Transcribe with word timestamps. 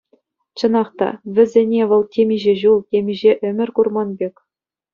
Чӑнах 0.59 0.89
та, 1.01 1.09
вӗсене 1.35 1.81
вӑл 1.93 2.03
темиҫе 2.15 2.53
ҫул, 2.63 2.79
темиҫе 2.95 3.33
ӗмӗр 3.47 3.69
курман 3.79 4.09
пек. 4.23 4.35